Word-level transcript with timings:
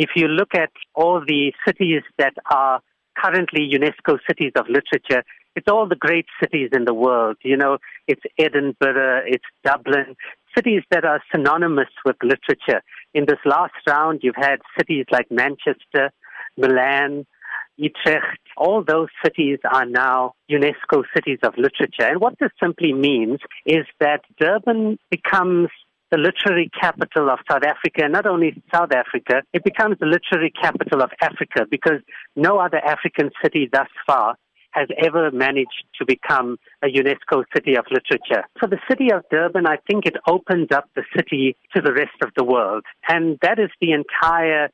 If 0.00 0.10
you 0.14 0.28
look 0.28 0.54
at 0.54 0.70
all 0.94 1.20
the 1.26 1.52
cities 1.66 2.02
that 2.18 2.34
are 2.48 2.80
currently 3.16 3.68
UNESCO 3.68 4.18
cities 4.28 4.52
of 4.54 4.66
literature, 4.68 5.24
it's 5.56 5.66
all 5.66 5.88
the 5.88 5.96
great 5.96 6.26
cities 6.40 6.70
in 6.72 6.84
the 6.84 6.94
world. 6.94 7.36
You 7.42 7.56
know, 7.56 7.78
it's 8.06 8.22
Edinburgh, 8.38 9.22
it's 9.26 9.44
Dublin, 9.64 10.14
cities 10.56 10.84
that 10.92 11.04
are 11.04 11.20
synonymous 11.34 11.88
with 12.04 12.14
literature. 12.22 12.80
In 13.12 13.24
this 13.26 13.40
last 13.44 13.74
round, 13.88 14.20
you've 14.22 14.36
had 14.36 14.60
cities 14.78 15.06
like 15.10 15.32
Manchester, 15.32 16.12
Milan, 16.56 17.26
Utrecht, 17.76 18.38
all 18.56 18.84
those 18.84 19.08
cities 19.24 19.58
are 19.68 19.84
now 19.84 20.34
UNESCO 20.48 21.02
cities 21.12 21.40
of 21.42 21.54
literature. 21.56 22.06
And 22.08 22.20
what 22.20 22.38
this 22.38 22.50
simply 22.62 22.92
means 22.92 23.40
is 23.66 23.84
that 23.98 24.20
Durban 24.38 25.00
becomes 25.10 25.70
the 26.10 26.18
literary 26.18 26.70
capital 26.80 27.30
of 27.30 27.38
South 27.50 27.64
Africa, 27.64 28.08
not 28.08 28.26
only 28.26 28.62
South 28.74 28.92
Africa, 28.92 29.42
it 29.52 29.64
becomes 29.64 29.96
the 30.00 30.06
literary 30.06 30.50
capital 30.50 31.02
of 31.02 31.10
Africa 31.20 31.66
because 31.70 32.00
no 32.36 32.58
other 32.58 32.78
African 32.78 33.30
city 33.42 33.68
thus 33.70 33.88
far 34.06 34.36
has 34.70 34.88
ever 34.98 35.30
managed 35.30 35.84
to 35.98 36.04
become 36.06 36.58
a 36.82 36.86
UNESCO 36.86 37.44
city 37.54 37.74
of 37.76 37.84
literature. 37.90 38.44
For 38.60 38.68
the 38.68 38.78
city 38.88 39.10
of 39.12 39.24
Durban, 39.30 39.66
I 39.66 39.78
think 39.90 40.06
it 40.06 40.16
opens 40.26 40.68
up 40.72 40.88
the 40.94 41.04
city 41.16 41.56
to 41.74 41.82
the 41.82 41.92
rest 41.92 42.16
of 42.22 42.30
the 42.36 42.44
world. 42.44 42.84
And 43.08 43.38
that 43.42 43.58
is 43.58 43.70
the 43.80 43.92
entire 43.92 44.70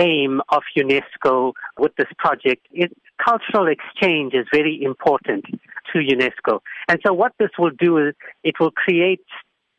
aim 0.00 0.40
of 0.48 0.62
UNESCO 0.76 1.52
with 1.78 1.92
this 1.96 2.08
project. 2.18 2.66
It, 2.72 2.96
cultural 3.24 3.68
exchange 3.68 4.34
is 4.34 4.46
very 4.52 4.82
important 4.82 5.44
to 5.92 5.98
UNESCO. 5.98 6.60
And 6.88 6.98
so 7.06 7.12
what 7.12 7.32
this 7.38 7.50
will 7.58 7.70
do 7.78 7.98
is 7.98 8.14
it 8.42 8.54
will 8.58 8.72
create 8.72 9.24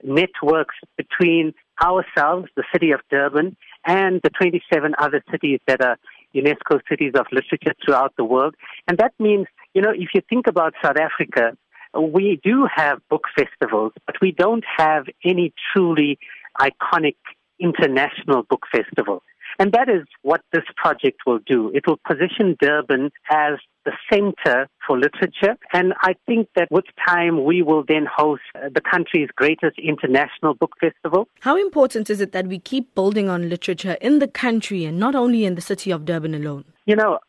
networks 0.05 0.75
between 0.97 1.53
ourselves, 1.83 2.47
the 2.55 2.63
city 2.71 2.91
of 2.91 3.01
Durban, 3.09 3.57
and 3.85 4.21
the 4.23 4.29
27 4.29 4.95
other 4.97 5.23
cities 5.31 5.59
that 5.67 5.81
are 5.81 5.97
UNESCO 6.33 6.79
cities 6.89 7.13
of 7.15 7.25
literature 7.31 7.73
throughout 7.83 8.13
the 8.17 8.23
world. 8.23 8.55
And 8.87 8.97
that 8.97 9.13
means, 9.19 9.47
you 9.73 9.81
know, 9.81 9.91
if 9.91 10.09
you 10.13 10.21
think 10.29 10.47
about 10.47 10.73
South 10.83 10.97
Africa, 10.97 11.57
we 11.99 12.39
do 12.43 12.67
have 12.73 12.99
book 13.09 13.23
festivals, 13.35 13.93
but 14.05 14.15
we 14.21 14.31
don't 14.31 14.65
have 14.77 15.05
any 15.23 15.53
truly 15.73 16.19
iconic 16.59 17.15
international 17.59 18.43
book 18.43 18.63
festival. 18.71 19.23
And 19.59 19.71
that 19.71 19.89
is 19.89 20.05
what 20.21 20.41
this 20.51 20.63
project 20.75 21.21
will 21.25 21.39
do. 21.45 21.71
It 21.73 21.87
will 21.87 21.99
position 22.07 22.57
Durban 22.59 23.11
as 23.29 23.53
the 23.85 23.93
center 24.11 24.67
for 24.85 24.97
literature. 24.97 25.55
And 25.71 25.93
I 26.01 26.15
think 26.25 26.49
that 26.55 26.69
with 26.71 26.85
time, 27.07 27.45
we 27.45 27.61
will 27.61 27.83
then 27.87 28.07
host 28.13 28.41
uh, 28.55 28.69
the 28.73 28.81
country's 28.81 29.29
greatest 29.35 29.77
international 29.77 30.55
book 30.55 30.73
festival. 30.79 31.27
How 31.41 31.55
important 31.55 32.09
is 32.09 32.19
it 32.19 32.31
that 32.31 32.47
we 32.47 32.59
keep 32.59 32.95
building 32.95 33.29
on 33.29 33.47
literature 33.47 33.97
in 34.01 34.19
the 34.19 34.27
country 34.27 34.85
and 34.85 34.99
not 34.99 35.15
only 35.15 35.45
in 35.45 35.55
the 35.55 35.61
city 35.61 35.91
of 35.91 36.05
Durban 36.05 36.33
alone? 36.33 36.65
You 36.85 36.95
know, 36.95 37.19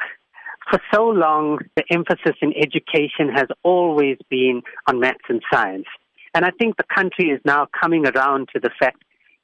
for 0.70 0.80
so 0.92 1.06
long, 1.06 1.58
the 1.77 1.84
emphasis 1.91 2.36
in 2.42 2.52
education 2.56 3.28
has 3.34 3.47
always 3.62 4.19
been 4.28 4.62
on 4.88 4.98
maths 4.98 5.19
and 5.28 5.42
science. 5.52 5.86
And 6.34 6.44
I 6.44 6.50
think 6.58 6.77
the 6.77 6.84
country 6.94 7.30
is 7.30 7.41
now 7.44 7.66
coming 7.80 8.06
around 8.06 8.48
to 8.54 8.60
the 8.60 8.70
fact 8.78 9.02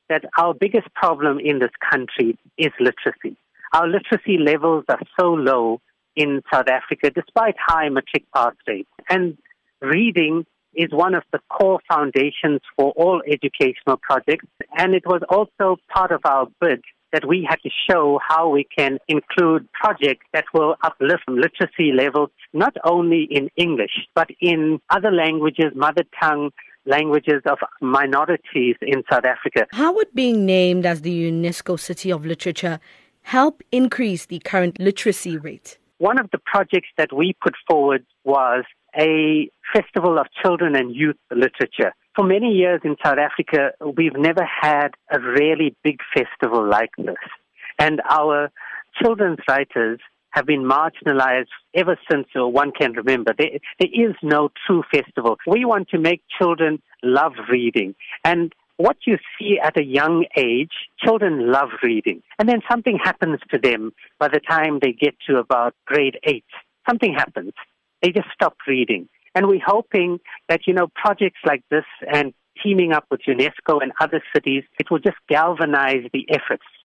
that 0.08 0.24
our 0.38 0.54
biggest 0.54 0.92
problem 0.94 1.38
in 1.38 1.58
this 1.58 1.70
country 1.90 2.38
is 2.58 2.72
literacy. 2.78 3.36
Our 3.72 3.88
literacy 3.88 4.38
levels 4.38 4.84
are 4.88 5.00
so 5.18 5.32
low 5.32 5.80
in 6.14 6.42
South 6.52 6.68
Africa 6.68 7.10
despite 7.10 7.54
high 7.58 7.88
matric 7.88 8.24
pass 8.34 8.54
rates. 8.66 8.90
And 9.08 9.38
reading 9.80 10.44
is 10.74 10.88
one 10.90 11.14
of 11.14 11.22
the 11.32 11.38
core 11.48 11.80
foundations 11.88 12.60
for 12.76 12.92
all 12.92 13.22
educational 13.26 13.98
projects. 14.02 14.46
And 14.76 14.94
it 14.94 15.04
was 15.06 15.22
also 15.28 15.76
part 15.94 16.12
of 16.12 16.20
our 16.24 16.46
bid 16.60 16.82
that 17.12 17.26
we 17.28 17.46
had 17.48 17.56
to 17.62 17.70
show 17.90 18.18
how 18.26 18.48
we 18.48 18.66
can 18.76 18.98
include 19.06 19.68
projects 19.72 20.24
that 20.32 20.46
will 20.54 20.76
uplift 20.82 21.24
literacy 21.28 21.92
levels 21.94 22.30
not 22.54 22.74
only 22.84 23.28
in 23.30 23.50
English, 23.56 24.06
but 24.14 24.28
in 24.40 24.80
other 24.88 25.10
languages, 25.10 25.72
mother 25.74 26.04
tongue, 26.20 26.50
languages 26.84 27.42
of 27.46 27.58
minorities 27.80 28.76
in 28.82 29.02
South 29.10 29.24
Africa. 29.24 29.66
How 29.72 29.94
would 29.94 30.12
being 30.14 30.44
named 30.46 30.86
as 30.86 31.02
the 31.02 31.30
UNESCO 31.30 31.78
City 31.78 32.10
of 32.10 32.26
Literature 32.26 32.80
help 33.22 33.62
increase 33.70 34.26
the 34.26 34.40
current 34.40 34.78
literacy 34.80 35.36
rate? 35.36 35.78
One 35.98 36.18
of 36.18 36.30
the 36.32 36.38
projects 36.38 36.88
that 36.96 37.12
we 37.12 37.34
put 37.40 37.54
forward 37.68 38.04
was 38.24 38.64
a 38.98 39.48
festival 39.72 40.18
of 40.18 40.26
children 40.42 40.74
and 40.76 40.94
youth 40.94 41.16
literature. 41.30 41.94
For 42.14 42.24
many 42.24 42.48
years 42.52 42.80
in 42.84 42.96
South 43.04 43.18
Africa, 43.18 43.70
we've 43.96 44.16
never 44.16 44.44
had 44.44 44.88
a 45.10 45.20
really 45.20 45.74
big 45.82 45.98
festival 46.12 46.68
like 46.68 46.90
this. 46.98 47.16
And 47.78 48.02
our 48.10 48.50
children's 49.00 49.38
writers 49.48 50.00
have 50.32 50.46
been 50.46 50.64
marginalized 50.64 51.46
ever 51.74 51.98
since 52.10 52.26
uh, 52.38 52.46
one 52.46 52.72
can 52.72 52.92
remember. 52.92 53.32
There, 53.36 53.50
there 53.78 53.88
is 53.92 54.14
no 54.22 54.50
true 54.66 54.82
festival. 54.92 55.36
We 55.46 55.64
want 55.64 55.88
to 55.90 55.98
make 55.98 56.22
children 56.38 56.82
love 57.02 57.32
reading. 57.50 57.94
And 58.24 58.52
what 58.76 58.96
you 59.06 59.18
see 59.38 59.58
at 59.62 59.76
a 59.76 59.84
young 59.84 60.26
age, 60.36 60.72
children 60.98 61.52
love 61.52 61.68
reading. 61.82 62.22
And 62.38 62.48
then 62.48 62.60
something 62.70 62.98
happens 63.02 63.38
to 63.52 63.58
them 63.58 63.92
by 64.18 64.28
the 64.28 64.40
time 64.40 64.78
they 64.80 64.92
get 64.92 65.14
to 65.28 65.36
about 65.36 65.74
grade 65.86 66.18
eight. 66.24 66.44
Something 66.88 67.14
happens. 67.14 67.52
They 68.02 68.10
just 68.10 68.28
stop 68.34 68.56
reading. 68.66 69.08
And 69.34 69.46
we're 69.46 69.60
hoping 69.64 70.18
that, 70.48 70.62
you 70.66 70.74
know, 70.74 70.88
projects 70.94 71.38
like 71.44 71.62
this 71.70 71.84
and 72.12 72.34
teaming 72.62 72.92
up 72.92 73.06
with 73.10 73.20
UNESCO 73.26 73.82
and 73.82 73.92
other 74.00 74.22
cities, 74.34 74.64
it 74.78 74.90
will 74.90 74.98
just 74.98 75.16
galvanize 75.28 76.04
the 76.12 76.26
efforts 76.30 76.64